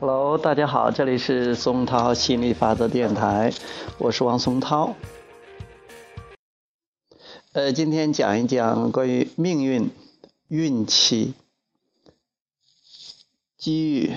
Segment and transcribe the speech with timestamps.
[0.00, 3.52] Hello，大家好，这里是松涛心理法则电台，
[3.98, 4.94] 我是王松涛。
[7.52, 9.90] 呃，今天讲一讲关于命运、
[10.48, 11.34] 运气、
[13.56, 14.12] 机遇、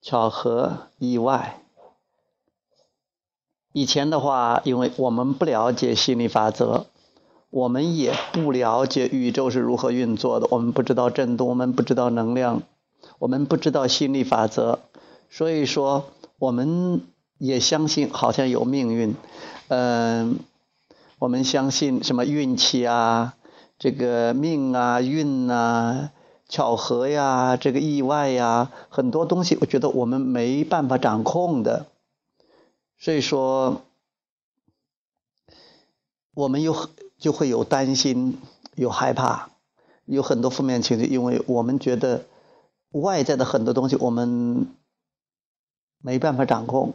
[0.00, 1.61] 巧合、意外。
[3.72, 6.86] 以前的话，因为我们不了解心理法则，
[7.50, 12.62] 我们也不了解宇宙是如何运作的，我们不知道振动，我们不知道能量。
[13.18, 14.78] 我们不知道心理法则，
[15.30, 16.06] 所以说
[16.38, 17.02] 我们
[17.38, 19.14] 也相信好像有命运，
[19.68, 20.40] 嗯，
[21.18, 23.34] 我们相信什么运气啊，
[23.78, 26.10] 这个命啊、运啊、
[26.48, 31.86] 巧合呀、这个意外呀，很多东西我觉得我们没办法掌控的，
[33.02, 33.82] 所以说
[36.32, 38.38] 我们又就会有担心、
[38.76, 39.50] 有害怕、
[40.04, 42.22] 有很多负面情绪，因为我们觉得。
[42.94, 44.66] 外在的很多东西我们
[46.02, 46.92] 没办法掌控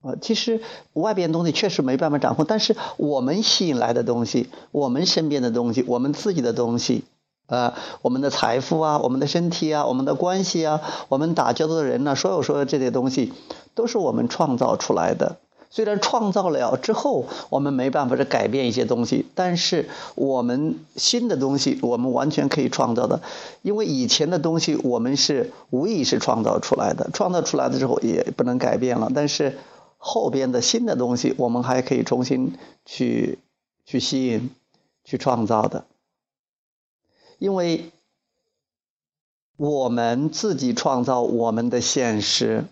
[0.00, 7.02] 啊，其实外边东西确实没办法掌控，但是我们吸引来的东西，我们身边的东西，我们自己的东西，
[7.48, 13.32] 啊，我们的财富啊，我们的身体啊，我们的关系啊，我们打交道的人呢，所有所有这些东西，
[13.74, 15.40] 都是我们创造出来的。
[15.72, 23.22] 虽然创造了之后，我们没办法去改变一些东西，但是我们新的东西，我们完全可以创造的。
[23.62, 29.12] 因为以前的东西，我们是无意识创造出来的，创造出来的之后也不能改变了。
[29.14, 29.58] 但是
[29.96, 33.38] 后边的新的东西，我们还可以重新去
[33.86, 34.50] 去吸引、
[35.04, 35.84] 去创造的。
[37.38, 37.92] 因为
[39.56, 42.64] 我们自己创造我们的现实。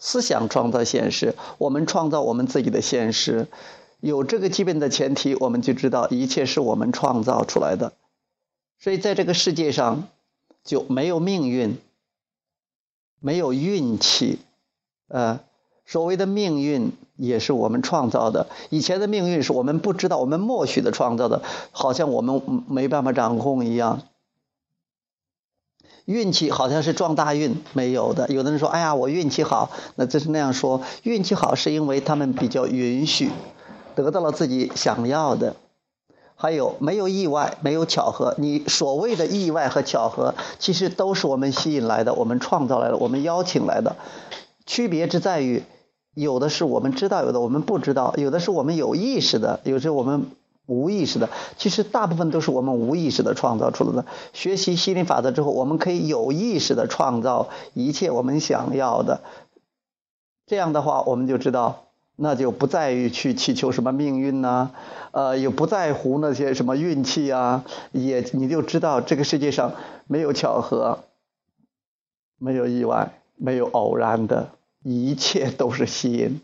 [0.00, 3.46] 思想创造现实，我们创造我们自己的现实。
[4.00, 7.92] 有这个基本的前提，我们就知道一切是我们创造出来的。
[8.78, 10.08] 所以在这个世界上
[10.64, 11.76] 就没有命运，
[13.20, 14.38] 没有运气。
[15.08, 15.40] 呃，
[15.84, 18.46] 所谓的命运也是我们创造的。
[18.70, 24.00] 以前的命运是我们不知道，我们默许的创造的，好像我们没办法掌控一样。
[26.10, 33.30] 运气好像是撞大运没有的，有的人说：“哎呀，我运气好。”那这是那样说，运气好是因为他们比较允许，
[33.94, 35.54] 得到了自己想要的。
[36.34, 38.34] 还有没有意外，没有巧合？
[38.38, 43.94] 你所谓的意外和巧合，其实都是我们吸引来的，我们创造来的，我们邀请来的。
[44.66, 45.62] 区别之在于，
[46.14, 50.26] 有的是我们知道，有的我们不知道，有的是我们有意识的，有时候我们。
[50.70, 54.06] 无意识的，其实大部分都是我们无意识的创造出来的。
[54.32, 59.20] 学习心理法则之后，我们可以有意识的创造一切我们想要的。
[60.46, 64.70] 这样的话，我们就知道，那就不在于去祈求什么命运呐，
[65.10, 69.72] 呃，也不在乎那些什么运气啊，也你就知道这个世界上
[70.06, 71.00] 没有巧合，
[72.38, 74.50] 没有意外，没有偶然的，
[74.84, 76.40] 一切都是吸引，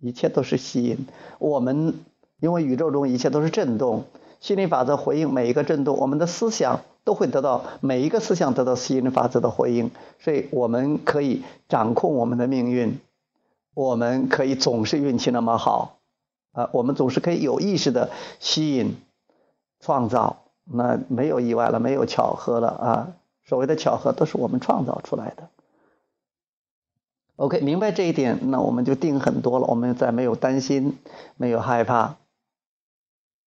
[0.00, 1.06] 一切都是吸引
[1.38, 1.94] 我们。
[2.40, 4.04] 因为宇宙中一切都是震动，
[4.40, 13.00] 心理法则回应每一个震动，我们的思想都会得到每一个思想得到吸引力法则的回应，所以我们可以掌控我们的命运，
[13.74, 15.98] 我们可以总是运气那么好，
[16.52, 18.96] 啊，我们总是可以有意识的吸引、
[19.80, 23.12] 创造，那没有意外了，没有巧合了啊，
[23.46, 25.48] 所谓的巧合都是我们创造出来的。
[27.36, 30.98] OK，明白这一点，那我们就定很多了，我们再没有担心，
[31.36, 32.16] 没有害怕。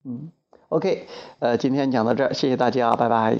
[0.07, 0.31] 嗯
[0.69, 1.05] ，OK，
[1.39, 3.37] 呃，今天讲到这儿，谢谢大家，拜拜。